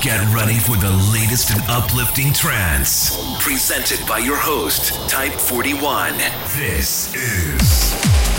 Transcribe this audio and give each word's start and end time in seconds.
Get 0.00 0.24
ready 0.32 0.60
for 0.60 0.76
the 0.76 0.90
latest 1.12 1.50
and 1.50 1.60
uplifting 1.66 2.32
trance. 2.32 3.18
Presented 3.42 3.98
by 4.06 4.18
your 4.18 4.36
host, 4.36 4.92
Type 5.10 5.32
41. 5.32 6.16
This 6.54 7.12
is 7.16 7.90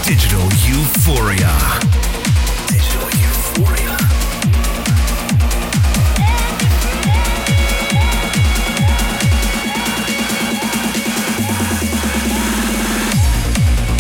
Digital 0.08 0.40
Euphoria. 0.64 1.52
Digital 2.66 3.10
Euphoria. 3.20 3.98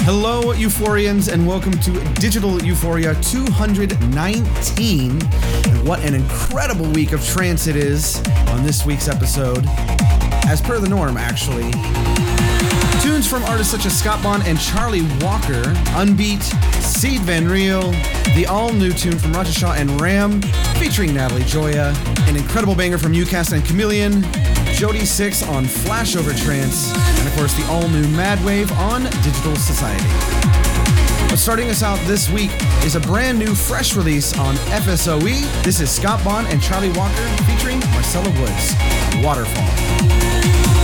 Hello, 0.05 0.53
Euphorians, 0.53 1.31
and 1.31 1.45
welcome 1.45 1.73
to 1.73 1.91
Digital 2.21 2.63
Euphoria 2.63 3.13
219. 3.21 5.19
And 5.67 5.87
what 5.87 6.03
an 6.03 6.13
incredible 6.13 6.85
week 6.91 7.11
of 7.11 7.25
trance 7.25 7.67
it 7.67 7.75
is 7.75 8.17
on 8.49 8.63
this 8.63 8.85
week's 8.85 9.07
episode. 9.07 9.63
As 10.47 10.61
per 10.61 10.79
the 10.79 10.89
norm, 10.89 11.17
actually. 11.17 11.71
Tunes 13.01 13.27
from 13.27 13.43
artists 13.43 13.71
such 13.71 13.85
as 13.85 13.97
Scott 13.97 14.21
Bond 14.21 14.43
and 14.45 14.59
Charlie 14.59 15.03
Walker, 15.21 15.63
Unbeat, 15.95 16.41
Sied 16.81 17.19
Van 17.21 17.47
Riel, 17.47 17.91
the 18.35 18.45
all 18.47 18.73
new 18.73 18.91
tune 18.91 19.17
from 19.17 19.33
Roger 19.33 19.51
Shah 19.51 19.73
and 19.73 20.01
Ram, 20.01 20.41
featuring 20.79 21.13
Natalie 21.13 21.43
Gioia, 21.43 21.95
an 22.27 22.35
incredible 22.35 22.75
banger 22.75 22.97
from 22.97 23.13
UCAST 23.13 23.53
and 23.53 23.65
Chameleon, 23.65 24.23
Jody 24.73 25.05
Six 25.05 25.43
on 25.43 25.65
Flashover 25.65 26.37
Trance, 26.43 26.93
and 27.19 27.27
of 27.27 27.33
course 27.35 27.53
the 27.53 27.65
all 27.67 27.87
new 27.87 28.07
Mad 28.09 28.43
Wave 28.45 28.71
on 28.73 29.03
Digital 29.03 29.55
Society. 29.55 30.58
Starting 31.39 31.69
us 31.69 31.83
out 31.83 31.97
this 32.05 32.29
week 32.29 32.51
is 32.83 32.95
a 32.95 32.99
brand 32.99 33.39
new 33.39 33.55
fresh 33.55 33.95
release 33.95 34.37
on 34.37 34.55
FSOE. 34.55 35.63
This 35.63 35.79
is 35.79 35.89
Scott 35.89 36.21
Bond 36.21 36.47
and 36.47 36.61
Charlie 36.61 36.91
Walker 36.91 37.25
featuring 37.45 37.79
Marcella 37.91 38.29
Woods, 38.41 38.75
Waterfall. 39.23 40.78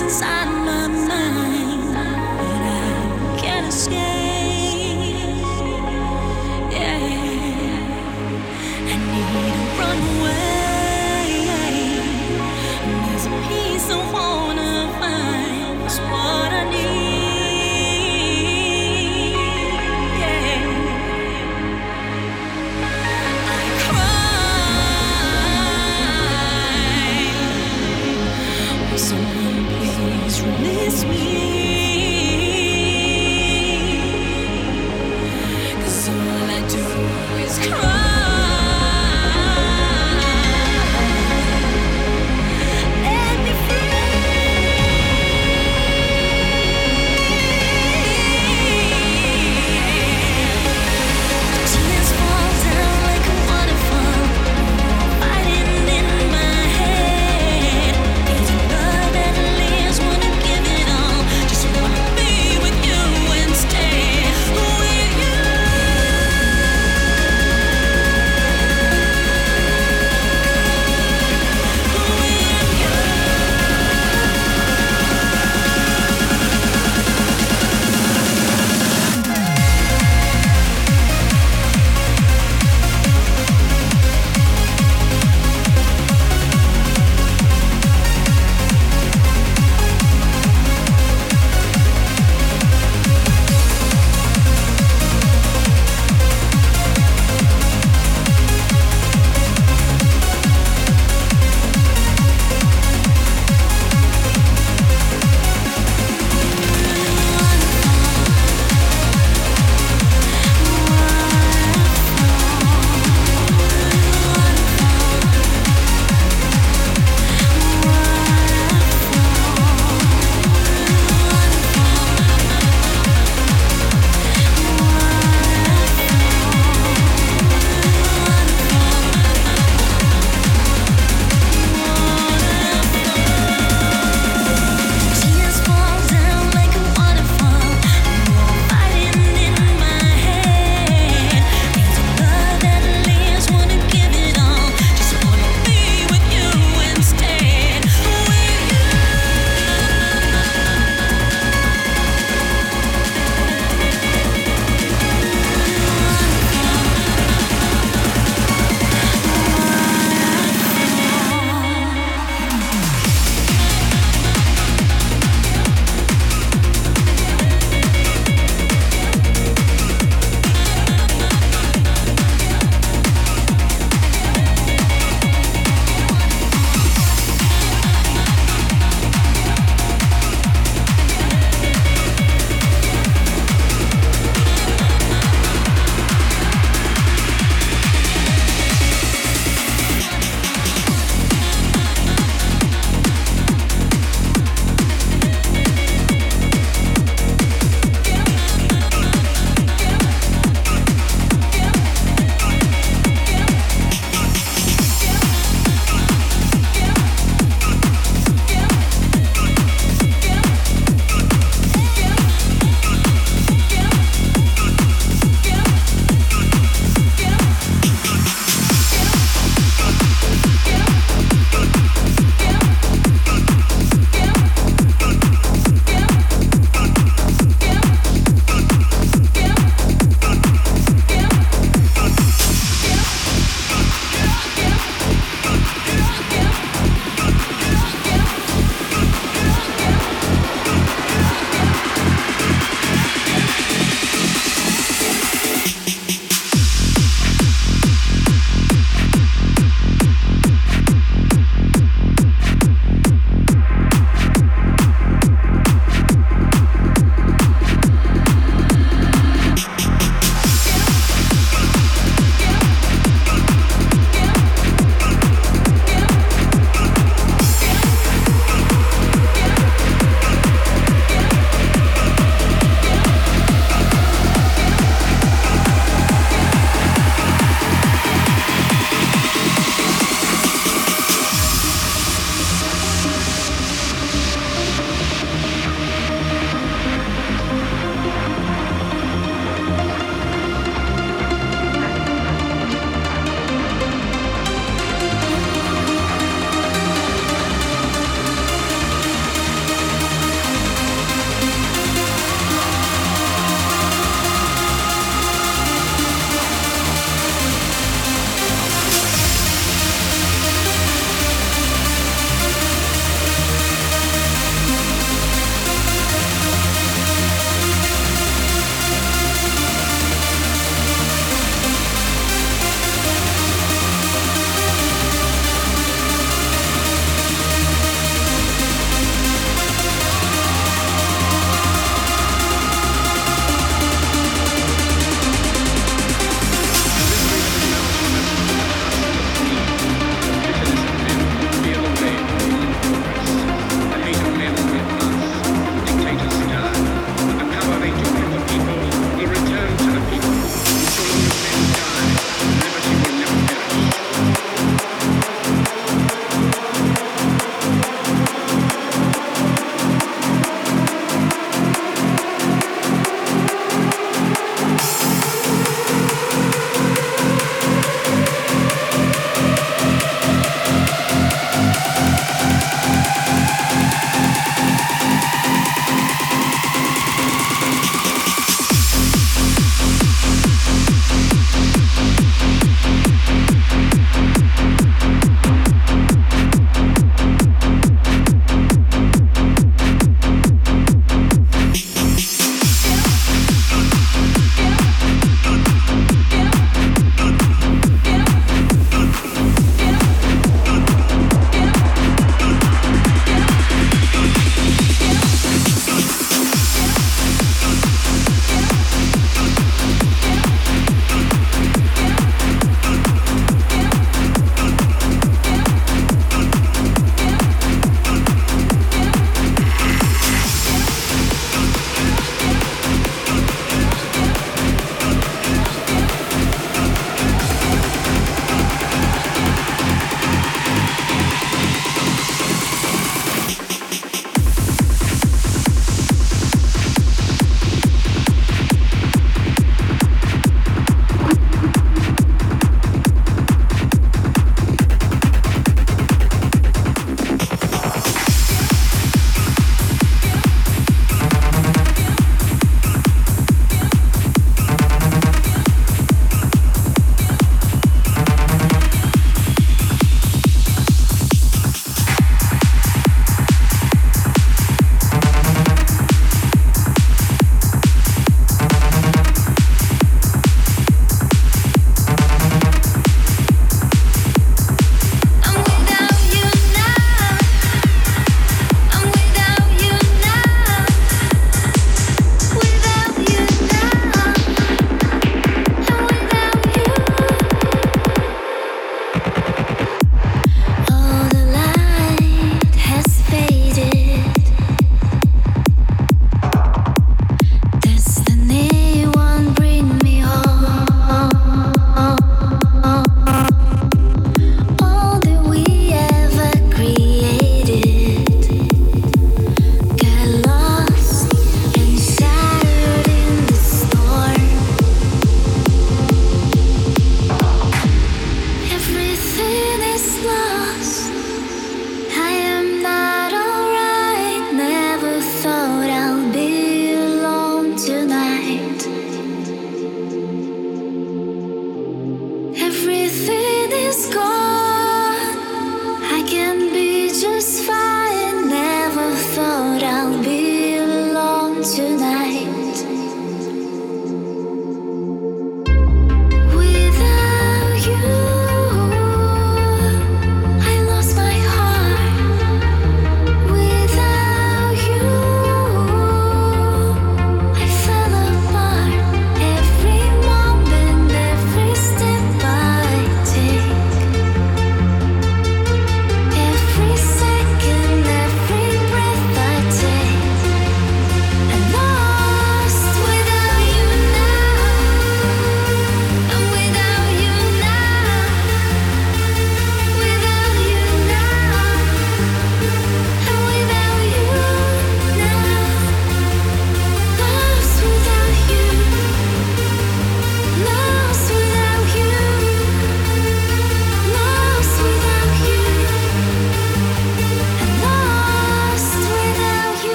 Inside 0.00 0.46
my 0.64 0.86
mind 0.86 1.47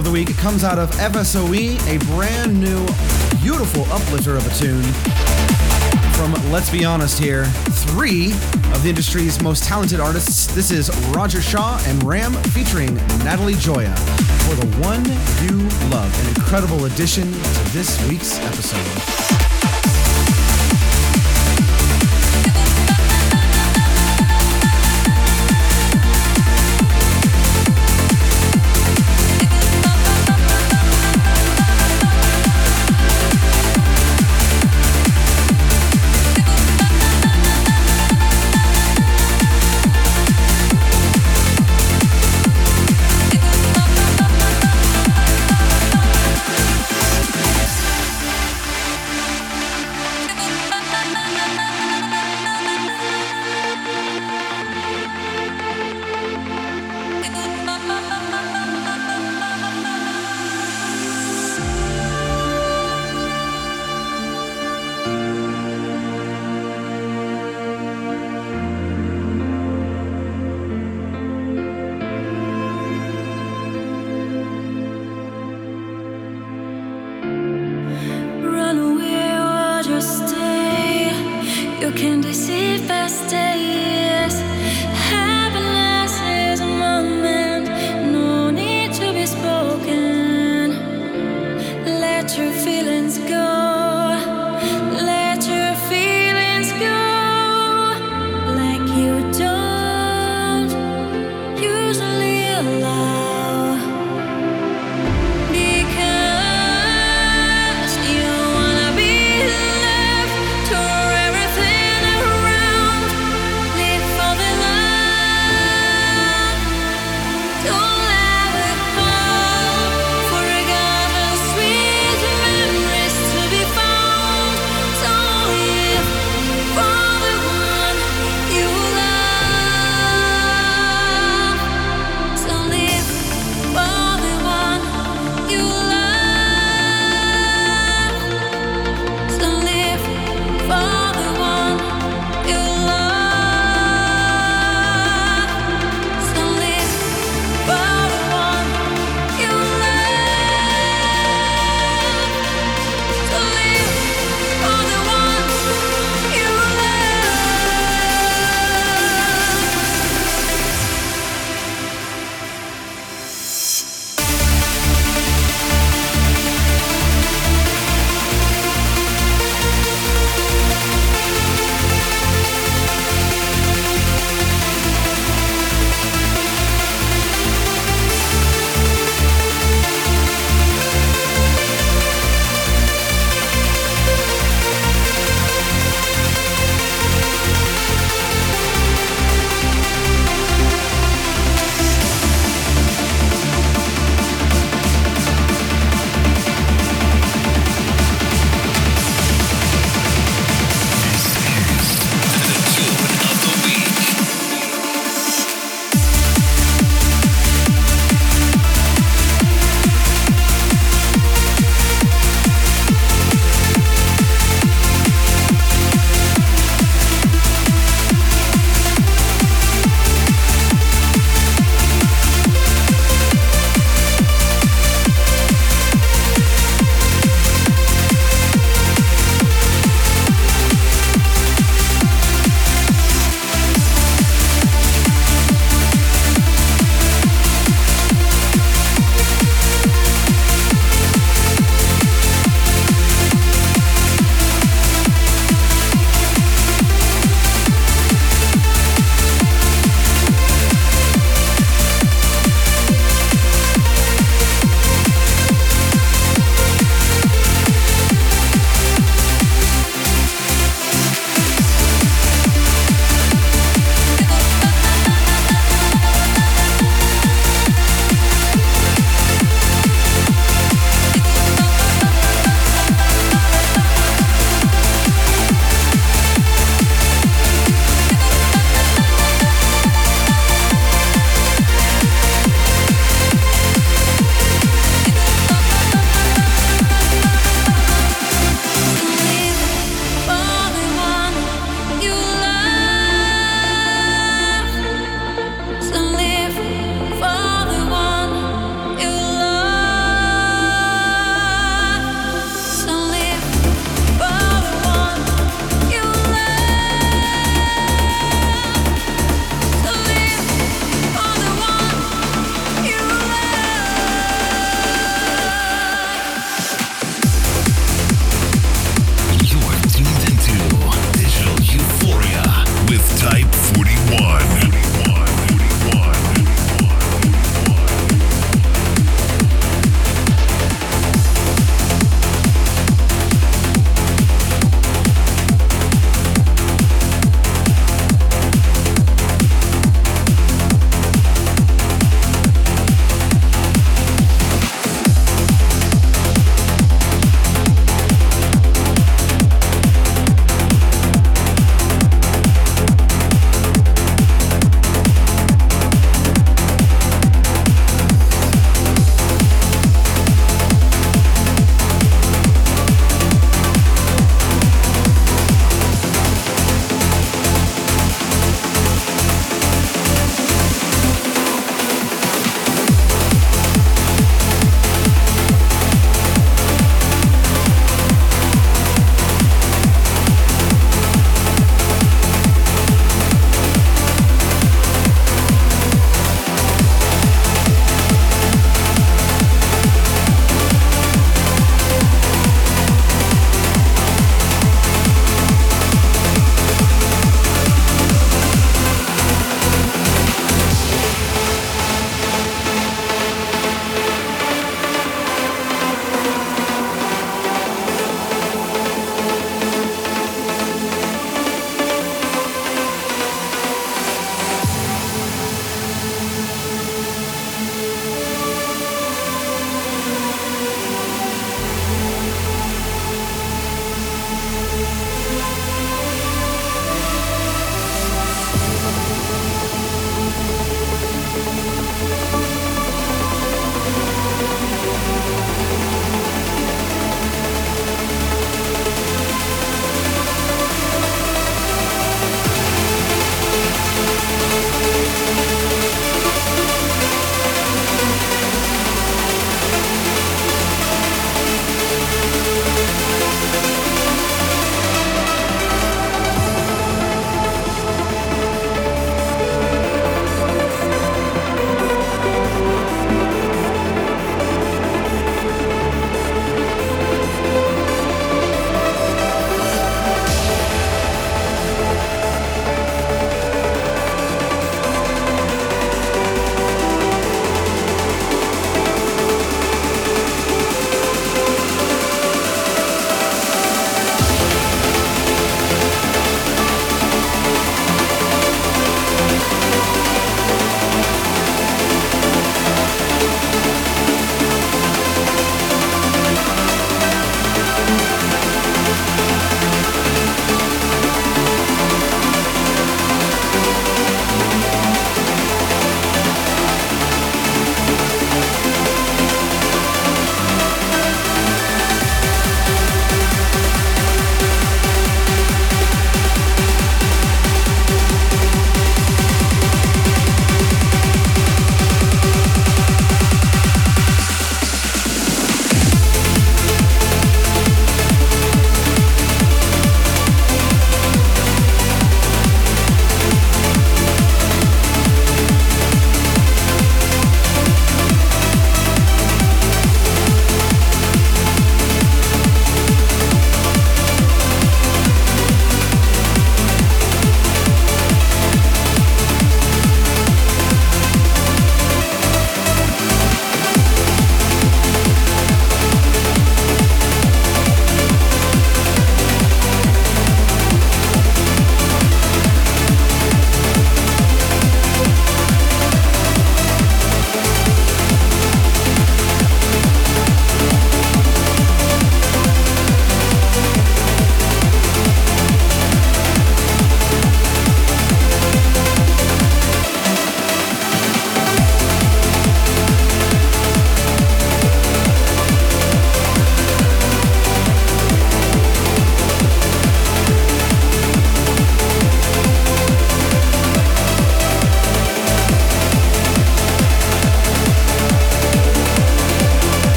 of 0.00 0.06
the 0.06 0.10
week 0.10 0.34
comes 0.38 0.64
out 0.64 0.78
of 0.78 0.90
FSOE, 0.92 1.78
a 1.86 1.98
brand 2.06 2.58
new, 2.58 2.86
beautiful 3.42 3.84
uplifter 3.92 4.34
of 4.34 4.46
a 4.46 4.54
tune 4.58 4.82
from, 6.14 6.32
let's 6.50 6.70
be 6.70 6.86
honest 6.86 7.18
here, 7.18 7.44
three 7.44 8.32
of 8.72 8.82
the 8.82 8.88
industry's 8.88 9.42
most 9.42 9.64
talented 9.64 10.00
artists. 10.00 10.46
This 10.54 10.70
is 10.70 10.88
Roger 11.08 11.42
Shah 11.42 11.82
and 11.86 12.02
Ram 12.02 12.32
featuring 12.54 12.94
Natalie 13.24 13.54
Gioia 13.54 13.94
for 14.48 14.54
The 14.54 14.66
One 14.78 15.04
You 15.44 15.68
Love, 15.90 16.18
an 16.22 16.28
incredible 16.28 16.86
addition 16.86 17.24
to 17.24 17.70
this 17.72 18.02
week's 18.08 18.38
episode. 18.38 19.99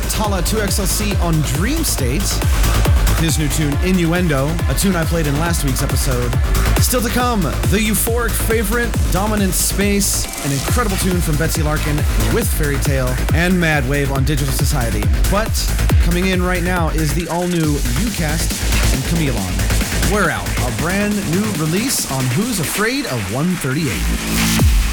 Talla 0.00 0.40
2XLC 0.42 1.20
on 1.20 1.34
Dream 1.42 1.84
State. 1.84 2.22
His 3.20 3.38
new 3.38 3.48
tune, 3.48 3.72
Innuendo, 3.84 4.48
a 4.68 4.74
tune 4.74 4.96
I 4.96 5.04
played 5.04 5.26
in 5.26 5.38
last 5.38 5.64
week's 5.64 5.82
episode. 5.82 6.30
Still 6.80 7.00
to 7.02 7.08
come, 7.10 7.42
the 7.42 7.78
euphoric 7.78 8.30
favorite, 8.30 8.90
Dominant 9.12 9.52
Space, 9.52 10.24
an 10.46 10.52
incredible 10.52 10.96
tune 10.96 11.20
from 11.20 11.36
Betsy 11.36 11.62
Larkin 11.62 11.96
with 12.34 12.48
Fairy 12.52 12.78
Tale, 12.78 13.14
and 13.34 13.58
Mad 13.58 13.88
Wave 13.88 14.10
on 14.10 14.24
Digital 14.24 14.52
Society. 14.52 15.02
But 15.30 15.52
coming 16.02 16.28
in 16.28 16.42
right 16.42 16.62
now 16.62 16.88
is 16.90 17.14
the 17.14 17.28
all 17.28 17.46
new 17.46 17.76
UCast 18.02 18.94
and 18.94 19.04
Chameleon. 19.04 19.54
We're 20.12 20.30
out, 20.30 20.48
a 20.60 20.76
brand 20.82 21.14
new 21.30 21.44
release 21.62 22.10
on 22.10 22.24
Who's 22.36 22.60
Afraid 22.60 23.06
of 23.06 23.32
138. 23.32 24.91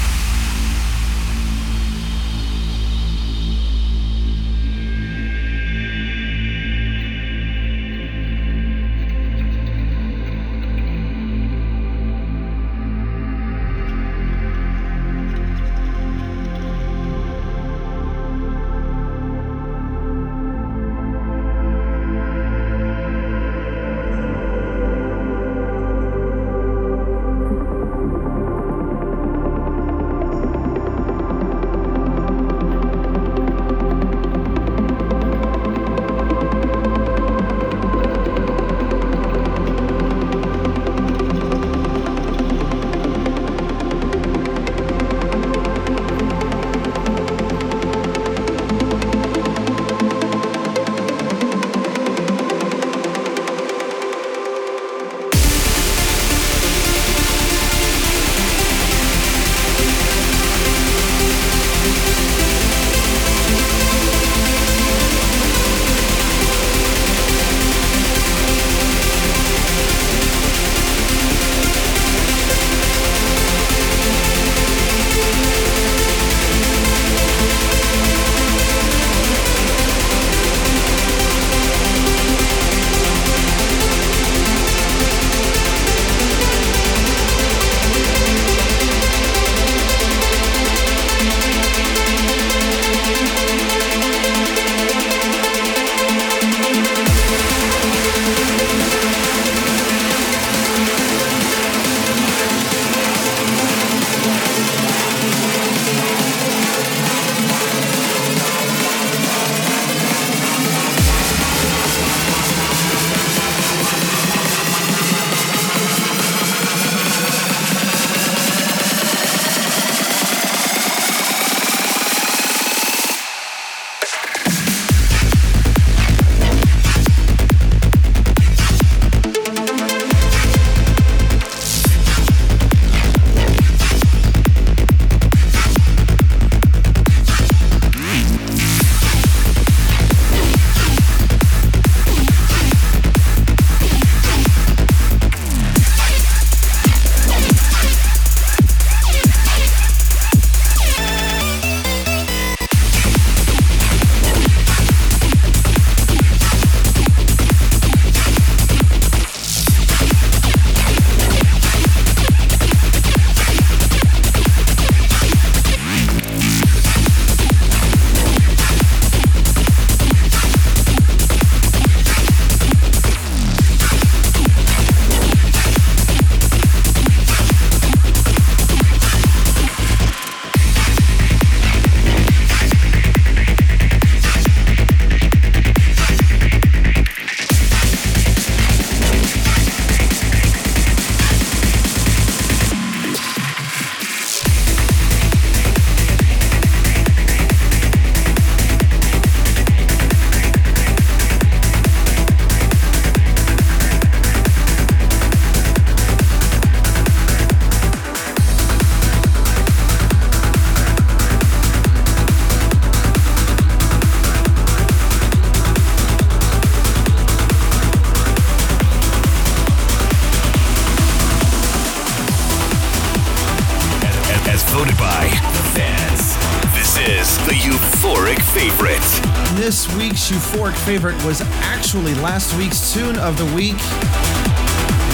Favorite 230.84 231.22
was 231.24 231.40
actually 231.62 232.14
last 232.16 232.56
week's 232.56 232.92
tune 232.92 233.16
of 233.16 233.36
the 233.36 233.44
week. 233.54 233.76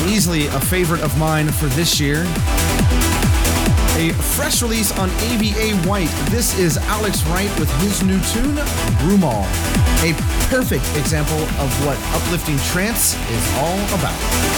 Easily 0.08 0.46
a 0.46 0.60
favorite 0.60 1.00
of 1.00 1.16
mine 1.18 1.48
for 1.48 1.66
this 1.66 1.98
year. 1.98 2.22
A 3.98 4.12
fresh 4.36 4.62
release 4.62 4.92
on 4.98 5.10
AVA 5.10 5.76
White. 5.88 6.10
This 6.30 6.58
is 6.58 6.76
Alex 6.76 7.24
Wright 7.26 7.50
with 7.58 7.70
his 7.80 8.02
new 8.02 8.20
tune, 8.32 8.56
Broomall. 9.00 9.44
A 10.04 10.12
perfect 10.48 10.84
example 10.96 11.40
of 11.58 11.86
what 11.86 11.98
uplifting 12.14 12.58
trance 12.58 13.14
is 13.30 13.54
all 13.56 13.78
about. 13.98 14.55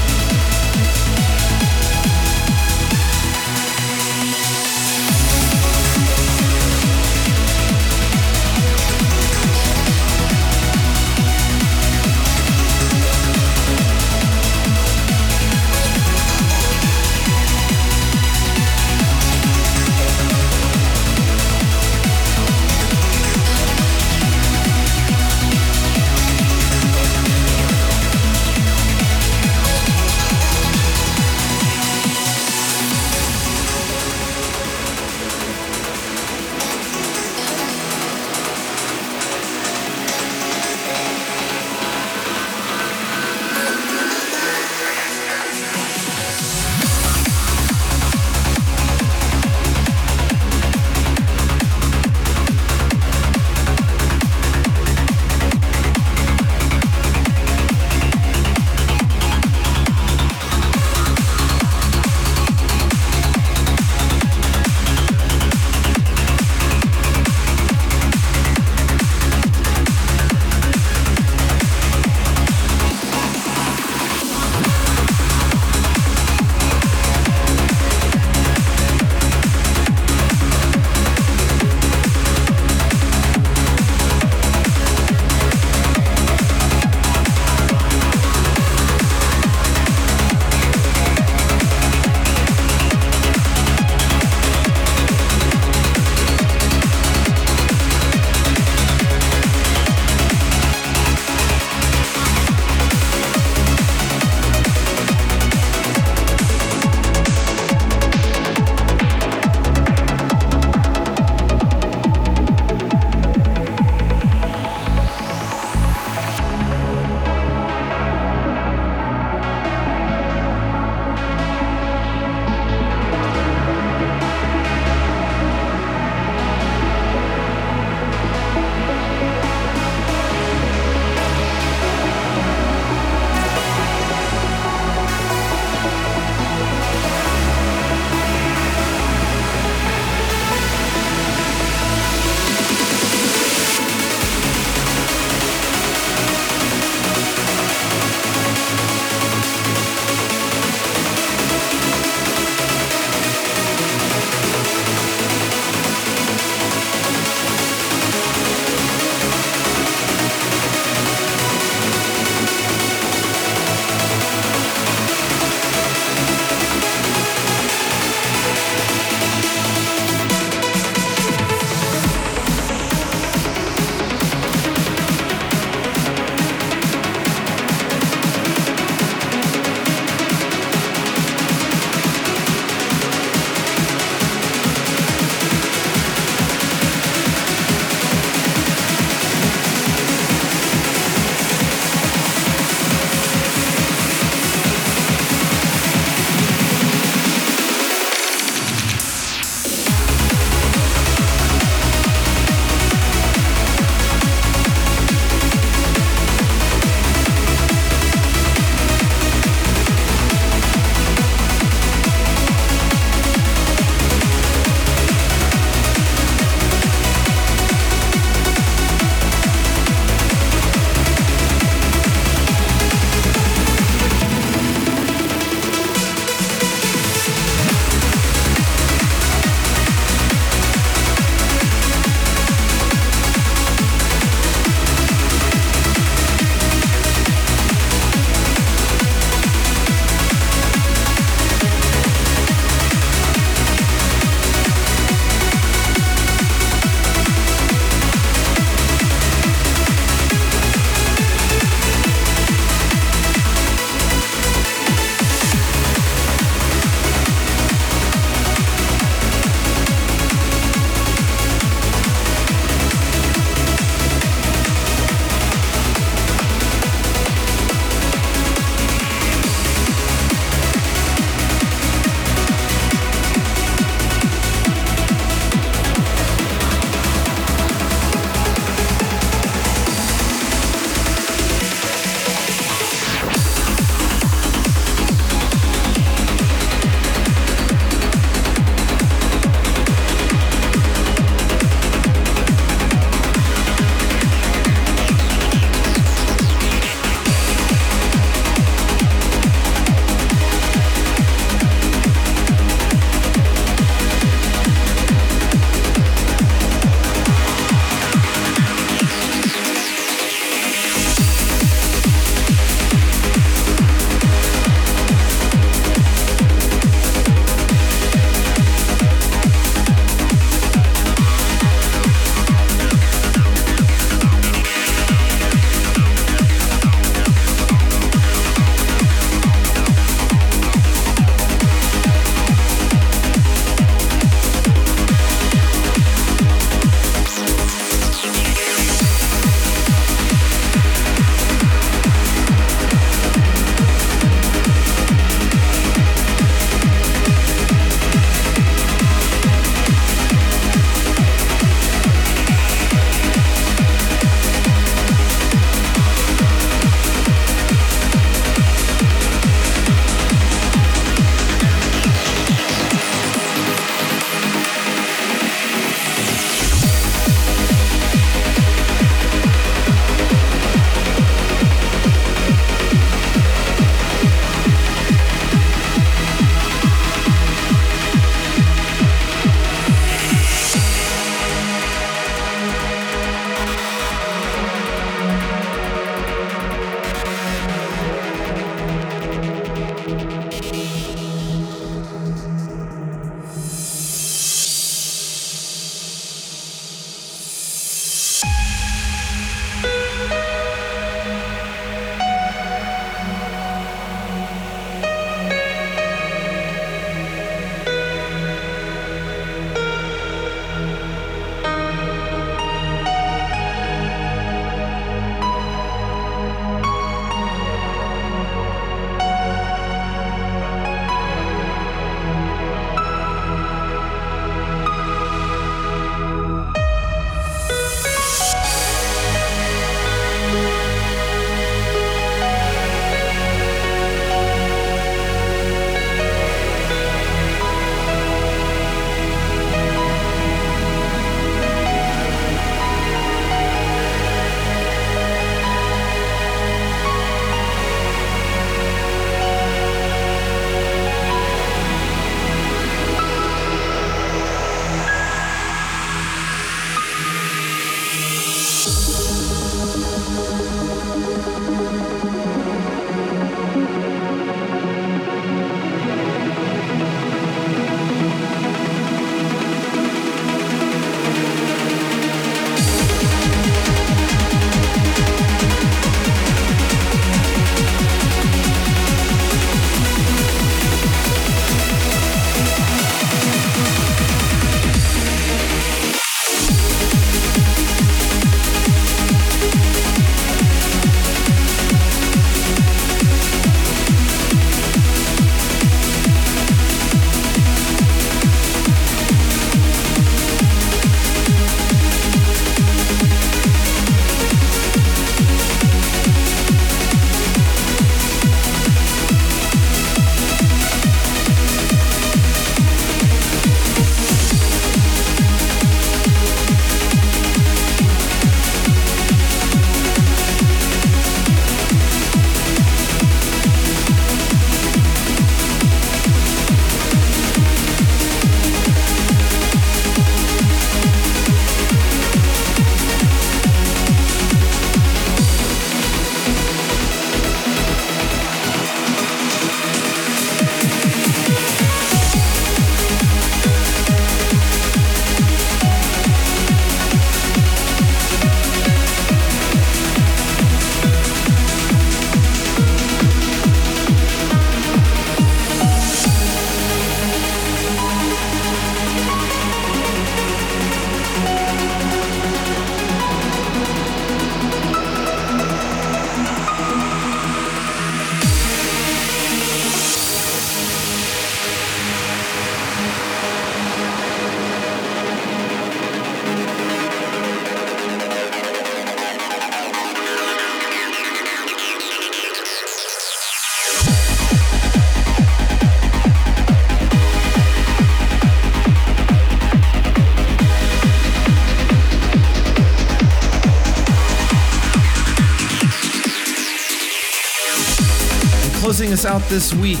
Us 599.16 599.24
out 599.24 599.42
this 599.48 599.72
week 599.72 600.00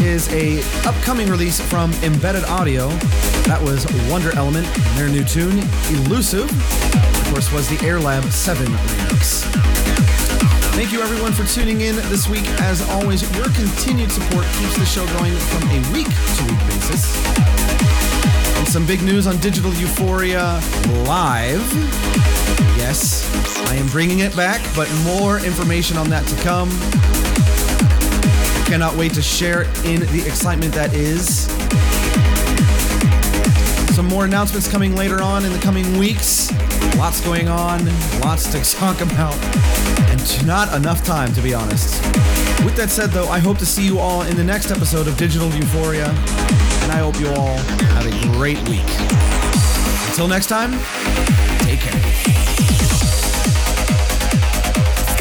is 0.00 0.32
a 0.32 0.62
upcoming 0.86 1.28
release 1.28 1.60
from 1.60 1.92
Embedded 2.04 2.44
Audio. 2.44 2.88
That 3.50 3.60
was 3.60 3.84
Wonder 4.08 4.30
Element, 4.36 4.64
their 4.94 5.08
new 5.08 5.24
tune, 5.24 5.58
Elusive. 5.90 6.48
Of 6.94 7.32
course, 7.32 7.50
was 7.50 7.68
the 7.68 7.74
Airlab 7.78 8.30
7 8.30 8.66
remix. 8.66 9.42
Thank 10.76 10.92
you 10.92 11.02
everyone 11.02 11.32
for 11.32 11.42
tuning 11.52 11.80
in 11.80 11.96
this 12.10 12.28
week. 12.28 12.46
As 12.60 12.80
always, 12.90 13.22
your 13.34 13.46
continued 13.46 14.12
support 14.12 14.46
keeps 14.60 14.78
the 14.78 14.86
show 14.86 15.04
going 15.18 15.34
from 15.34 15.62
a 15.70 15.80
week 15.90 16.06
to 16.06 16.44
week 16.46 16.60
basis. 16.68 17.10
And 18.58 18.68
some 18.68 18.86
big 18.86 19.02
news 19.02 19.26
on 19.26 19.38
Digital 19.38 19.74
Euphoria 19.74 20.60
Live. 21.08 21.66
Yes, 22.78 23.26
I 23.68 23.74
am 23.74 23.88
bringing 23.88 24.20
it 24.20 24.36
back, 24.36 24.62
but 24.76 24.88
more 25.02 25.40
information 25.40 25.96
on 25.96 26.08
that 26.10 26.24
to 26.28 26.36
come. 26.44 26.70
Cannot 28.66 28.96
wait 28.96 29.12
to 29.14 29.22
share 29.22 29.62
in 29.84 30.00
the 30.00 30.22
excitement 30.26 30.72
that 30.74 30.94
is. 30.94 31.46
Some 33.94 34.06
more 34.06 34.24
announcements 34.24 34.66
coming 34.66 34.96
later 34.96 35.22
on 35.22 35.44
in 35.44 35.52
the 35.52 35.58
coming 35.58 35.98
weeks. 35.98 36.50
Lots 36.96 37.20
going 37.20 37.48
on, 37.48 37.84
lots 38.20 38.50
to 38.52 38.76
talk 38.78 39.00
about, 39.00 39.34
and 40.10 40.46
not 40.46 40.74
enough 40.74 41.04
time, 41.04 41.32
to 41.34 41.40
be 41.40 41.54
honest. 41.54 42.02
With 42.64 42.74
that 42.76 42.88
said, 42.90 43.10
though, 43.10 43.28
I 43.28 43.38
hope 43.38 43.58
to 43.58 43.66
see 43.66 43.84
you 43.84 43.98
all 43.98 44.22
in 44.22 44.36
the 44.36 44.44
next 44.44 44.70
episode 44.70 45.06
of 45.06 45.16
Digital 45.16 45.48
Euphoria, 45.50 46.08
and 46.08 46.90
I 46.90 46.98
hope 46.98 47.20
you 47.20 47.28
all 47.28 47.58
have 47.94 48.06
a 48.06 48.32
great 48.32 48.58
week. 48.68 48.88
Until 50.08 50.26
next 50.26 50.46
time, 50.46 50.72
take 51.60 51.80
care. 51.80 52.43